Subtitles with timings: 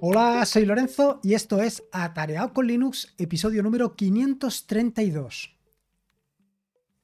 [0.00, 5.56] Hola, soy Lorenzo y esto es Atareado con Linux, episodio número 532.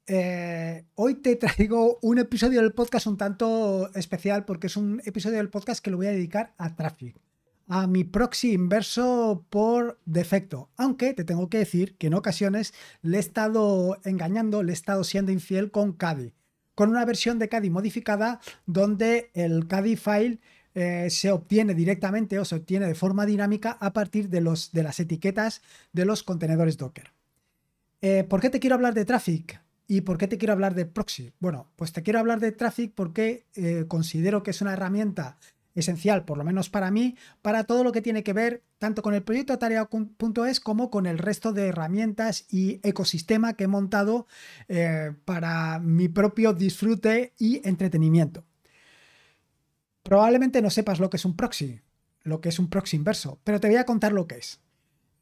[0.05, 5.37] Eh, hoy te traigo un episodio del podcast un tanto especial porque es un episodio
[5.37, 7.15] del podcast que lo voy a dedicar a Traffic,
[7.67, 10.69] a mi proxy inverso por defecto.
[10.77, 15.03] Aunque te tengo que decir que en ocasiones le he estado engañando, le he estado
[15.03, 16.33] siendo infiel con Caddy,
[16.75, 20.39] con una versión de Caddy modificada donde el Caddy file
[20.75, 24.81] eh, se obtiene directamente o se obtiene de forma dinámica a partir de, los, de
[24.81, 27.11] las etiquetas de los contenedores Docker.
[28.01, 29.61] Eh, ¿Por qué te quiero hablar de Traffic?
[29.87, 31.31] ¿Y por qué te quiero hablar de Proxy?
[31.39, 35.37] Bueno, pues te quiero hablar de Traffic porque eh, considero que es una herramienta
[35.75, 39.13] esencial, por lo menos para mí, para todo lo que tiene que ver tanto con
[39.13, 44.27] el proyecto Tarea.es como con el resto de herramientas y ecosistema que he montado
[45.25, 48.45] para mi propio disfrute y entretenimiento.
[50.03, 51.81] Probablemente no sepas lo que es un proxy,
[52.23, 54.59] lo que es un proxy inverso, pero te voy a contar lo que es.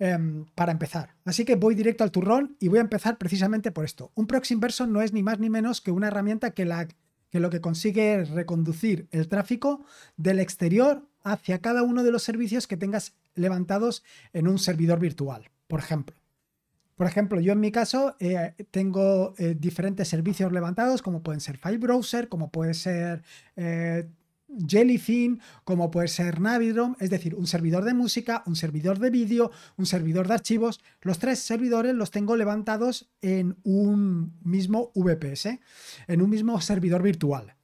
[0.04, 1.14] Em, para empezar.
[1.26, 4.12] Así que voy directo al turrón y voy a empezar precisamente por esto.
[4.16, 6.88] Un proxy inverso no es ni más ni menos que una herramienta que, la,
[7.30, 9.86] que lo que consigue es reconducir el tráfico
[10.18, 15.52] del exterior hacia cada uno de los servicios que tengas levantados en un servidor virtual,
[15.68, 16.16] por ejemplo.
[16.96, 21.58] Por ejemplo, yo en mi caso eh, tengo eh, diferentes servicios levantados, como pueden ser
[21.58, 23.22] File Browser, como puede ser
[23.56, 24.10] eh,
[24.68, 29.52] Jellyfin, como puede ser Navidrom, es decir, un servidor de música, un servidor de vídeo,
[29.78, 30.82] un servidor de archivos.
[31.02, 35.60] Los tres servidores los tengo levantados en un mismo VPS,
[36.08, 37.56] en un mismo servidor virtual.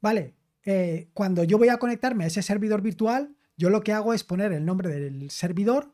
[0.00, 0.34] Vale,
[0.64, 4.24] eh, cuando yo voy a conectarme a ese servidor virtual, yo lo que hago es
[4.24, 5.92] poner el nombre del servidor,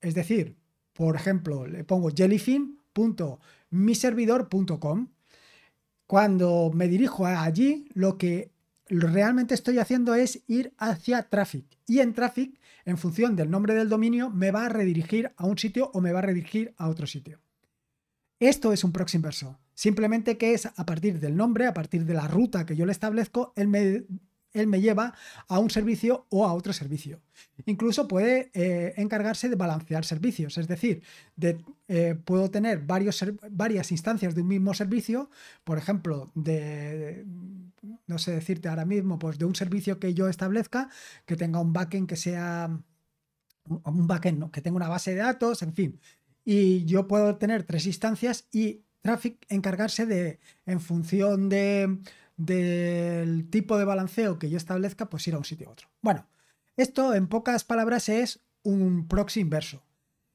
[0.00, 0.56] es decir,
[0.92, 5.08] por ejemplo, le pongo jellyfin.miservidor.com.
[6.06, 8.53] Cuando me dirijo allí, lo que
[8.88, 11.66] realmente estoy haciendo es ir hacia Traffic.
[11.86, 15.58] Y en Traffic, en función del nombre del dominio, me va a redirigir a un
[15.58, 17.40] sitio o me va a redirigir a otro sitio.
[18.40, 19.58] Esto es un proxy inverso.
[19.74, 22.92] Simplemente que es a partir del nombre, a partir de la ruta que yo le
[22.92, 24.04] establezco, él me
[24.54, 25.14] él me lleva
[25.48, 27.20] a un servicio o a otro servicio.
[27.66, 31.02] Incluso puede eh, encargarse de balancear servicios, es decir,
[31.36, 35.28] de, eh, puedo tener varias instancias de un mismo servicio,
[35.64, 37.26] por ejemplo, de,
[38.06, 40.88] no sé decirte ahora mismo, pues de un servicio que yo establezca,
[41.26, 42.70] que tenga un backend que sea
[43.66, 44.50] un backend, ¿no?
[44.50, 46.00] que tenga una base de datos, en fin.
[46.44, 51.98] Y yo puedo tener tres instancias y Traffic encargarse de, en función de,
[52.36, 55.88] del tipo de balanceo que yo establezca, pues ir a un sitio u otro.
[56.00, 56.26] Bueno,
[56.76, 59.82] esto en pocas palabras es un proxy inverso.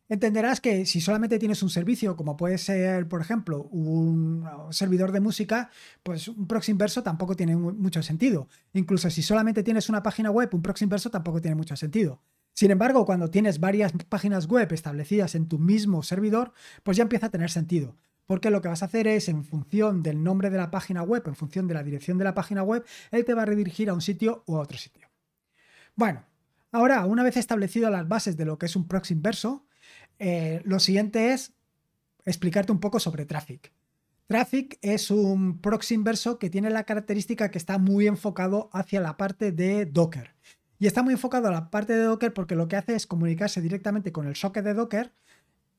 [0.08, 5.20] Entenderás que si solamente tienes un servicio, como puede ser, por ejemplo, un servidor de
[5.20, 5.70] música,
[6.02, 8.48] pues un proxy inverso tampoco tiene mucho sentido.
[8.74, 12.24] Incluso si solamente tienes una página web, un proxy inverso tampoco tiene mucho sentido.
[12.54, 17.28] Sin embargo, cuando tienes varias páginas web establecidas en tu mismo servidor, pues ya empieza
[17.28, 17.96] a tener sentido
[18.30, 21.24] porque lo que vas a hacer es, en función del nombre de la página web,
[21.26, 23.96] en función de la dirección de la página web, él te va a redirigir a
[23.96, 25.10] un sitio u a otro sitio.
[25.96, 26.24] Bueno,
[26.72, 29.66] ahora, una vez establecido las bases de lo que es un proxy inverso,
[30.20, 31.54] eh, lo siguiente es
[32.24, 33.74] explicarte un poco sobre Traffic.
[34.28, 39.18] Traffic es un proxy inverso que tiene la característica que está muy enfocado hacia la
[39.18, 40.36] parte de Docker.
[40.78, 43.60] Y está muy enfocado a la parte de Docker porque lo que hace es comunicarse
[43.60, 45.14] directamente con el socket de Docker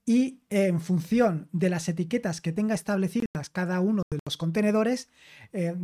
[0.06, 5.09] y en función de las etiquetas que tenga establecidas cada uno de los contenedores,
[5.53, 5.77] eh,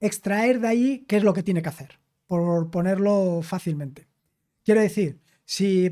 [0.00, 4.08] extraer de ahí qué es lo que tiene que hacer, por ponerlo fácilmente.
[4.64, 5.90] Quiero decir, si,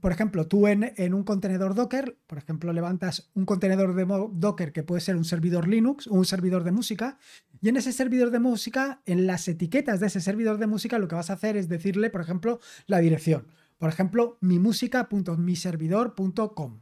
[0.00, 4.82] por ejemplo, tú en, un contenedor Docker, por ejemplo, levantas un contenedor de Docker que
[4.82, 7.18] puede ser un servidor Linux o un servidor de música,
[7.60, 11.08] y en ese servidor de música, en las etiquetas de ese servidor de música, lo
[11.08, 13.46] que vas a hacer es decirle, por ejemplo, la dirección.
[13.82, 16.80] Por ejemplo, mimusica.miservidor.com.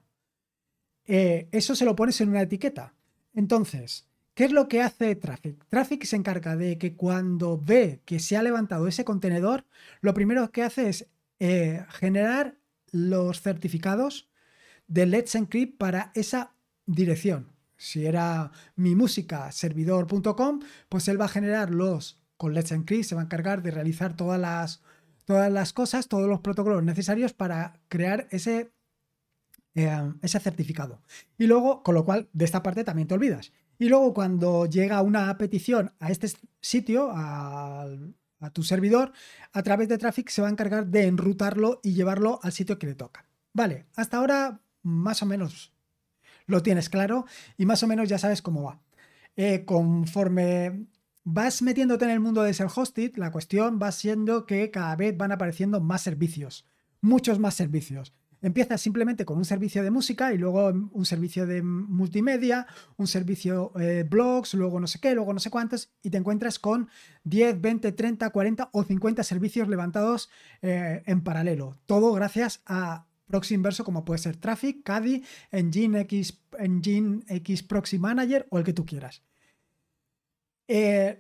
[1.06, 2.92] Eh, eso se lo pones en una etiqueta.
[3.32, 5.64] Entonces, ¿qué es lo que hace Traffic?
[5.70, 9.64] Traffic se encarga de que cuando ve que se ha levantado ese contenedor,
[10.02, 11.08] lo primero que hace es
[11.38, 12.58] eh, generar
[12.92, 14.28] los certificados
[14.86, 16.52] de Let's Encrypt para esa
[16.84, 17.50] dirección.
[17.78, 18.94] Si era mi
[20.90, 24.14] pues él va a generar los con Let's Encrypt, se va a encargar de realizar
[24.14, 24.82] todas las
[25.30, 28.72] todas las cosas, todos los protocolos necesarios para crear ese,
[29.76, 31.02] eh, ese certificado.
[31.38, 33.52] Y luego, con lo cual, de esta parte también te olvidas.
[33.78, 37.86] Y luego, cuando llega una petición a este sitio, a,
[38.52, 39.12] tu servidor,
[39.52, 42.88] a través de Traffic se va a encargar de enrutarlo y llevarlo al sitio que
[42.88, 43.24] le toca.
[43.52, 45.72] Vale, hasta ahora más o menos
[46.46, 47.24] lo tienes claro
[47.56, 48.80] y más o menos ya sabes cómo va.
[49.36, 50.86] Eh, conforme
[51.24, 55.32] vas metiéndote en el mundo de self-hosted, la cuestión va siendo que cada vez van
[55.32, 56.66] apareciendo más servicios,
[57.00, 58.14] muchos más servicios.
[58.42, 63.72] Empiezas simplemente con un servicio de música y luego un servicio de multimedia, un servicio
[63.78, 66.88] eh, blogs, luego no sé qué, luego no sé cuántos, y te encuentras con
[67.24, 70.30] 10, 20, 30, 40 o 50 servicios levantados
[70.62, 71.76] eh, en paralelo.
[71.84, 75.22] Todo gracias a proxy inverso como puede ser Traffic, Caddy,
[75.52, 79.22] Engine X, Engine X Proxy Manager o el que tú quieras.
[80.72, 81.18] Eh,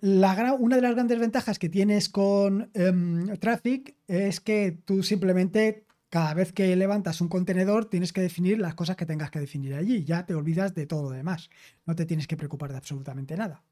[0.60, 6.34] una de las grandes ventajas que tienes con em, Traffic es que tú simplemente cada
[6.34, 10.04] vez que levantas un contenedor tienes que definir las cosas que tengas que definir allí.
[10.04, 11.50] Ya te olvidas de todo lo demás.
[11.84, 13.64] No te tienes que preocupar de absolutamente nada.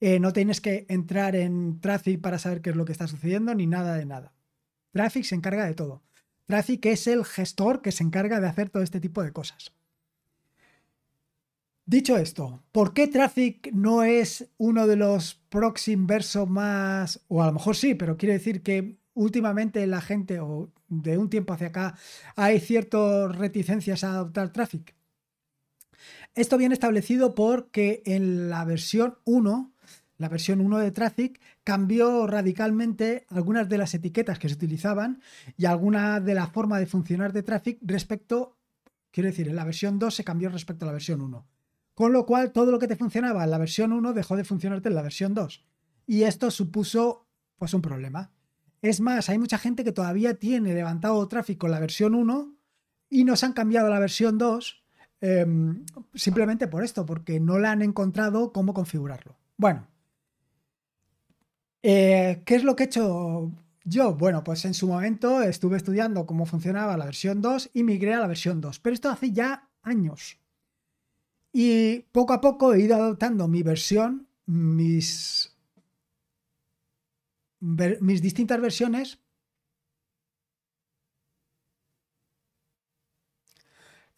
[0.00, 3.54] Eh, no tienes que entrar en Traffic para saber qué es lo que está sucediendo
[3.54, 4.34] ni nada de nada.
[4.90, 6.02] Traffic se encarga de todo.
[6.46, 9.76] Traffic es el gestor que se encarga de hacer todo este tipo de cosas.
[11.86, 17.46] Dicho esto, ¿por qué Traffic no es uno de los proxy inversos más, o a
[17.46, 21.66] lo mejor sí, pero quiere decir que últimamente la gente, o de un tiempo hacia
[21.66, 21.94] acá,
[22.36, 24.94] hay ciertas reticencias a adoptar Traffic?
[26.34, 29.72] Esto viene establecido porque en la versión 1,
[30.16, 35.20] la versión 1 de Traffic, cambió radicalmente algunas de las etiquetas que se utilizaban
[35.58, 38.56] y alguna de la forma de funcionar de Traffic respecto,
[39.10, 41.46] quiero decir, en la versión 2 se cambió respecto a la versión 1.
[41.94, 44.88] Con lo cual, todo lo que te funcionaba en la versión 1 dejó de funcionarte
[44.88, 45.64] en la versión 2.
[46.06, 48.32] Y esto supuso pues un problema.
[48.82, 52.54] Es más, hay mucha gente que todavía tiene levantado tráfico en la versión 1
[53.08, 54.84] y nos han cambiado a la versión 2
[55.20, 59.36] em, simplemente por esto, porque no la han encontrado cómo configurarlo.
[59.56, 59.86] Bueno,
[61.82, 63.52] eh, ¿qué es lo que he hecho
[63.84, 64.14] yo?
[64.14, 68.20] Bueno, pues en su momento estuve estudiando cómo funcionaba la versión 2 y migré a
[68.20, 70.38] la versión 2, pero esto hace ya años.
[71.56, 75.54] Y poco a poco he ido adoptando mi versión, mis
[77.60, 79.20] mis distintas versiones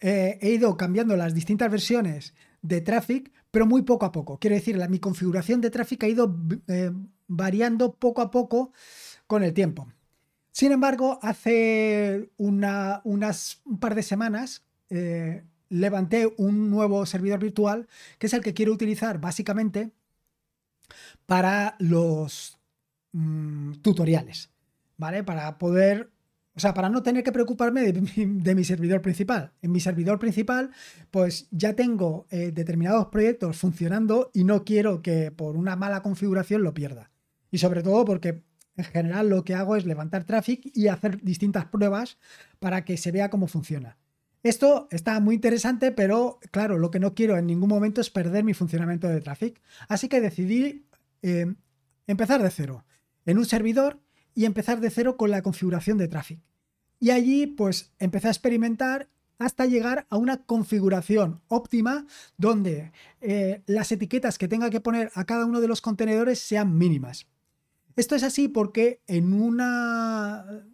[0.00, 4.38] eh, he ido cambiando las distintas versiones de Traffic, pero muy poco a poco.
[4.38, 6.34] Quiero decir, mi configuración de Traffic ha ido
[6.68, 6.90] eh,
[7.28, 8.72] variando poco a poco
[9.26, 9.86] con el tiempo.
[10.50, 17.88] Sin embargo, hace una, unas, un par de semanas eh, levanté un nuevo servidor virtual,
[18.18, 19.92] que es el que quiero utilizar básicamente
[21.26, 22.56] para los
[23.18, 24.50] Mm, tutoriales,
[24.98, 25.24] ¿vale?
[25.24, 26.10] Para poder,
[26.54, 29.52] o sea, para no tener que preocuparme de mi, servidor principal.
[29.62, 30.70] En mi servidor principal,
[31.10, 36.62] pues ya tengo eh, determinados proyectos funcionando y no quiero que por una mala configuración
[36.62, 37.10] lo pierda.
[37.50, 38.42] Y sobre todo porque
[38.76, 42.18] en general lo que hago es levantar tráfico y hacer distintas pruebas
[42.58, 43.96] para que se vea cómo funciona.
[44.46, 48.44] Esto está muy interesante, pero claro, lo que no quiero en ningún momento es perder
[48.44, 49.60] mi funcionamiento de tráfico.
[49.88, 50.86] Así que decidí
[51.22, 51.52] eh,
[52.06, 52.84] empezar de cero
[53.24, 53.98] en un servidor
[54.36, 56.42] y empezar de cero con la configuración de tráfico.
[57.00, 59.08] Y allí pues empecé a experimentar
[59.40, 62.06] hasta llegar a una configuración óptima
[62.36, 66.78] donde eh, las etiquetas que tenga que poner a cada uno de los contenedores sean
[66.78, 67.26] mínimas.
[67.96, 70.64] Esto es así porque en una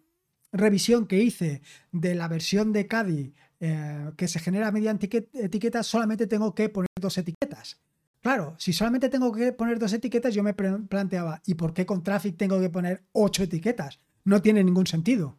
[0.52, 3.32] revisión que hice de la versión de CADI
[3.64, 7.78] eh, que se genera mediante etiquetas, solamente tengo que poner dos etiquetas.
[8.20, 12.02] Claro, si solamente tengo que poner dos etiquetas, yo me planteaba, ¿y por qué con
[12.02, 14.00] Traffic tengo que poner ocho etiquetas?
[14.24, 15.38] No tiene ningún sentido.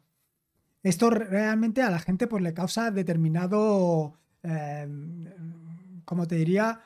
[0.83, 4.87] Esto realmente a la gente pues, le causa determinado, eh,
[6.05, 6.79] como te diría,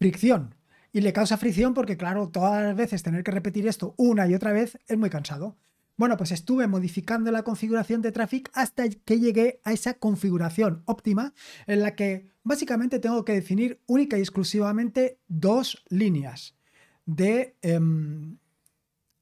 [0.00, 0.56] fricción.
[0.92, 4.34] Y le causa fricción porque, claro, todas las veces tener que repetir esto una y
[4.34, 5.56] otra vez es muy cansado.
[5.96, 11.32] Bueno, pues estuve modificando la configuración de Traffic hasta que llegué a esa configuración óptima
[11.66, 16.54] en la que básicamente tengo que definir única y exclusivamente dos líneas
[17.06, 18.36] de, em,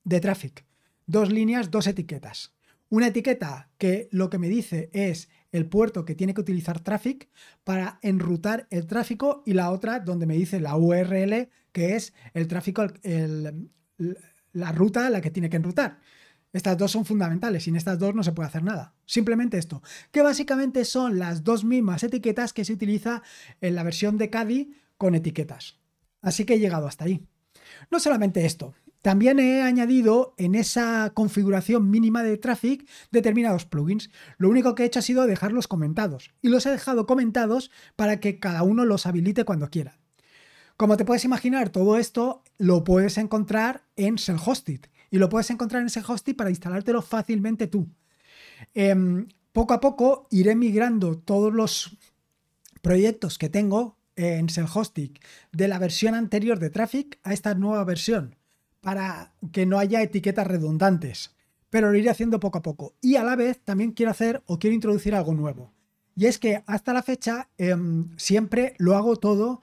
[0.02, 0.66] de Traffic.
[1.06, 2.54] Dos líneas, dos etiquetas.
[2.88, 7.28] Una etiqueta que lo que me dice es el puerto que tiene que utilizar Traffic
[7.62, 12.48] para enrutar el tráfico y la otra donde me dice la URL que es el
[12.48, 12.86] tráfico,
[14.52, 16.00] la ruta a la que tiene que enrutar.
[16.54, 18.94] Estas dos son fundamentales, sin estas dos no se puede hacer nada.
[19.06, 19.82] Simplemente esto,
[20.12, 23.22] que básicamente son las dos mismas etiquetas que se utiliza
[23.60, 25.80] en la versión de CADI con etiquetas.
[26.22, 27.26] Así que he llegado hasta ahí.
[27.90, 34.10] No solamente esto, también he añadido en esa configuración mínima de Traffic determinados plugins.
[34.38, 36.30] Lo único que he hecho ha sido dejarlos comentados.
[36.40, 39.98] Y los he dejado comentados para que cada uno los habilite cuando quiera.
[40.76, 45.80] Como te puedes imaginar, todo esto lo puedes encontrar en Self-Hosted y lo puedes encontrar
[45.80, 47.86] en ese hosting para instalártelo fácilmente tú.
[48.74, 51.96] Em, poco a poco iré migrando todos los
[52.82, 55.12] proyectos que tengo en Self-Hosting
[55.52, 58.34] de la versión anterior de Traffic a esta nueva versión.
[58.80, 61.34] para que no haya etiquetas redundantes,
[61.70, 62.94] pero lo iré haciendo poco a poco.
[63.00, 65.72] Y a la vez también quiero hacer o quiero introducir algo nuevo.
[66.16, 69.62] Y es que hasta la fecha em, siempre lo hago todo,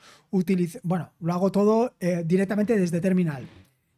[0.82, 3.48] bueno, lo hago todo eh, directamente desde terminal.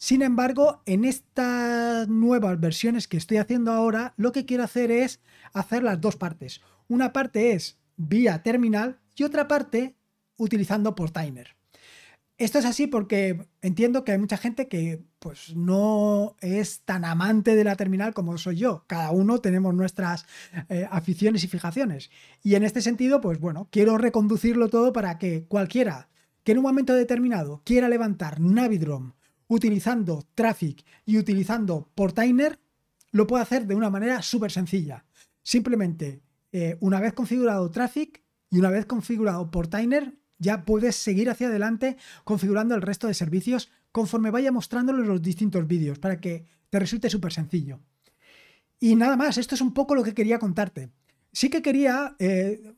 [0.04, 5.22] Sin embargo, en estas nuevas versiones que estoy haciendo ahora, lo que quiero hacer es
[5.54, 6.60] hacer las dos partes.
[6.90, 9.96] Una parte es vía terminal y otra parte
[10.36, 11.56] utilizando Portainer.
[12.38, 17.56] Esto es así porque entiendo que hay mucha gente que pues no es tan amante
[17.56, 18.84] de la terminal como soy yo.
[18.88, 20.26] Cada uno tenemos nuestras
[20.68, 22.12] eh, aficiones y fijaciones.
[22.44, 26.10] Y en este sentido, pues bueno, quiero reconducirlo todo para que cualquiera
[26.44, 29.14] que en un momento determinado quiera levantar Navidrom
[29.48, 32.60] utilizando Traffic y utilizando Portainer,
[33.12, 35.06] lo puede hacer de una manera súper sencilla.
[35.42, 41.48] Simplemente, eh, una vez configurado Traffic y una vez configurado Portainer, ya puedes seguir hacia
[41.48, 46.80] adelante configurando el resto de servicios conforme vaya mostrándolo los distintos vídeos para que te
[46.80, 47.80] resulte súper sencillo.
[48.80, 50.90] Y nada más, esto es un poco lo que quería contarte.
[51.32, 52.74] Sí que quería eh,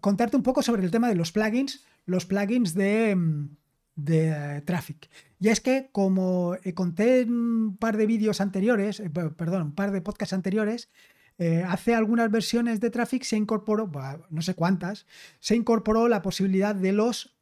[0.00, 3.56] contarte un poco sobre el tema de los plugins, los plugins de, mm,
[4.04, 5.08] de Traffic.
[5.38, 9.74] Y es que, como eh, conté en un par de vídeos anteriores, eh, perdón, un
[9.74, 10.90] par de podcasts anteriores,
[11.38, 13.90] eh, hace algunas versiones de Traffic se incorporó,
[14.28, 15.06] no sé cuántas,
[15.38, 17.36] se incorporó la posibilidad de los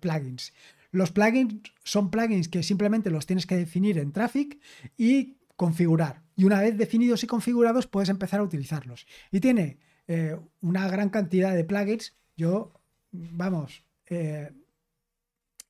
[0.00, 0.52] plugins.
[0.90, 4.58] Los plugins son plugins que simplemente los tienes que definir en Traffic
[4.96, 6.22] y configurar.
[6.34, 9.06] Y una vez definidos y configurados, puedes empezar a utilizarlos.
[9.30, 9.78] Y tiene
[10.60, 12.16] una gran cantidad de plugins.
[12.36, 12.72] Yo,
[13.12, 13.84] vamos,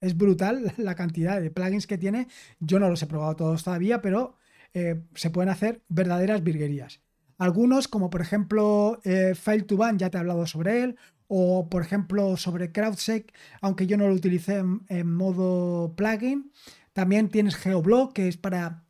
[0.05, 2.29] es brutal la cantidad de plugins que tiene.
[2.61, 4.37] Yo no los he probado todos todavía, pero
[4.75, 7.01] eh, se pueden hacer verdaderas virguerías.
[7.39, 10.97] Algunos, como por ejemplo eh, File2Ban, ya te he hablado sobre él,
[11.27, 16.53] o por ejemplo sobre CrowdSec, aunque yo no lo utilicé en, modo plugin.
[16.93, 18.85] También tienes GeoBlock, que es para,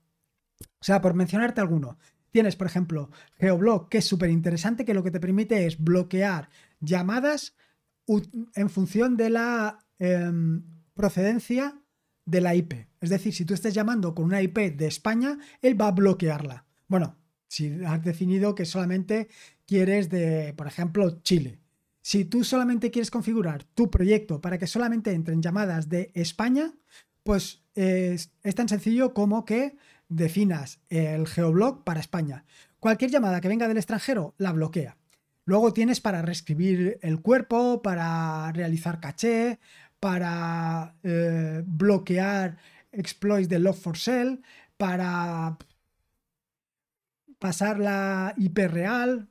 [0.61, 1.97] o sea, por mencionarte alguno.
[2.31, 6.51] Tienes, por ejemplo, GeoBlock, que es súper interesante, que lo que te permite es bloquear
[6.81, 7.55] llamadas
[8.07, 10.63] en función de la em,
[10.95, 11.81] procedencia
[12.25, 12.89] de la IP.
[13.01, 16.65] Es decir, si tú estás llamando con una IP de España, él va a bloquearla.
[16.89, 17.17] Bueno,
[17.49, 19.29] si has definido que solamente
[19.67, 21.61] quieres de, por ejemplo, Chile.
[22.01, 26.75] Si tú solamente quieres configurar tu proyecto para que solamente entren llamadas de España,
[27.23, 29.77] pues es, es tan sencillo como que
[30.09, 32.45] definas el geoblock para España.
[32.79, 34.99] Cualquier llamada que venga del extranjero la bloquea.
[35.47, 39.59] Luego tienes para reescribir el cuerpo, para realizar caché,
[40.05, 42.59] para eh, bloquear
[42.93, 44.43] exploits de Log4Shell,
[44.77, 45.57] para
[47.39, 49.31] pasar la IP real,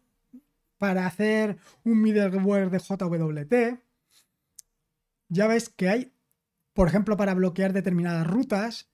[0.80, 3.54] para hacer un middleware de JWT.
[5.30, 6.12] Ya ves que hay,
[6.74, 8.90] por ejemplo, para bloquear determinadas rutas,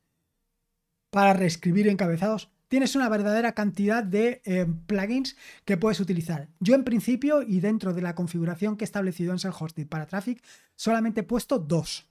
[1.11, 5.35] para reescribir encabezados tienes una verdadera cantidad de eh, plugins
[5.65, 6.47] que puedes utilizar.
[6.59, 10.41] Yo en principio y dentro de la configuración que he establecido en Self-Hosted para Traffic,
[10.75, 12.07] solamente he puesto dos,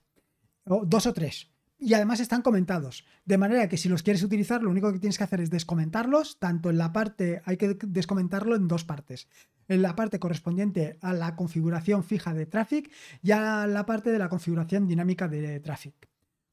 [0.67, 1.49] o dos o tres.
[1.81, 3.05] Y además están comentados.
[3.25, 6.41] De manera que si los quieres utilizar, lo único que tienes que hacer es descomentarlos,
[6.41, 9.29] tanto en la parte, hay que descomentarlo en dos partes.
[9.69, 12.91] En la parte correspondiente a la configuración fija de Traffic
[13.23, 16.08] y a la parte de la configuración dinámica de Traffic.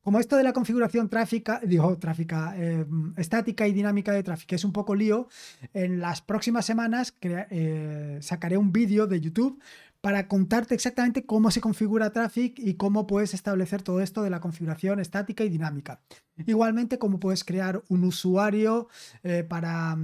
[0.06, 2.86] Como esto de la configuración tráfica, digo, tráfica, eh,
[3.18, 5.30] estática y dinámica de tráfico es un poco lío,
[5.74, 9.60] en las próximas semanas eh, sacaré un vídeo de YouTube
[10.02, 14.42] para contarte exactamente cómo se configura Traffic y cómo puedes establecer todo esto de la
[14.42, 16.02] configuración estática y dinámica.
[16.46, 18.90] Igualmente, cómo puedes crear un usuario
[19.24, 19.98] eh, para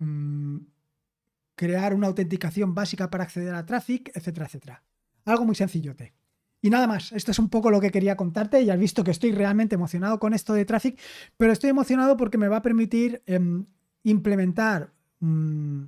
[0.00, 0.56] mm,
[1.54, 4.82] crear una autenticación básica para acceder a Traffic, etcétera, etcétera.
[5.24, 6.12] Algo muy sencillote.
[6.64, 8.64] Y nada más, esto es un poco lo que quería contarte.
[8.64, 10.98] Ya has visto que estoy realmente emocionado con esto de Traffic,
[11.36, 13.66] pero estoy emocionado porque me va a permitir em,
[14.04, 15.86] implementar mm,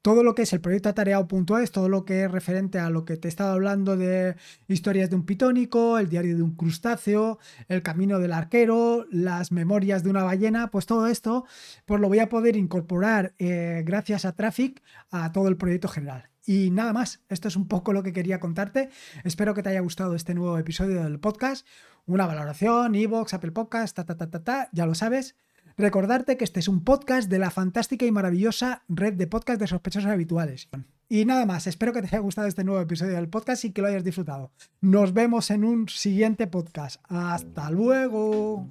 [0.00, 3.16] todo lo que es el proyecto atareado.es, todo lo que es referente a lo que
[3.16, 4.36] te he estado hablando de
[4.68, 7.38] historias de un pitónico, el diario de un crustáceo,
[7.68, 11.46] el camino del arquero, las memorias de una ballena, pues todo esto,
[11.84, 16.33] pues lo voy a poder incorporar eh, gracias a Traffic a todo el proyecto general.
[16.46, 18.90] Y nada más, esto es un poco lo que quería contarte.
[19.24, 21.66] Espero que te haya gustado este nuevo episodio del podcast.
[22.06, 25.36] Una valoración, Evox, Apple Podcast, ta, ta, ta, ta, ta, ya lo sabes.
[25.76, 29.66] Recordarte que este es un podcast de la fantástica y maravillosa red de podcast de
[29.66, 30.68] sospechosos habituales.
[31.08, 33.82] Y nada más, espero que te haya gustado este nuevo episodio del podcast y que
[33.82, 34.52] lo hayas disfrutado.
[34.80, 37.00] Nos vemos en un siguiente podcast.
[37.08, 38.68] Hasta luego.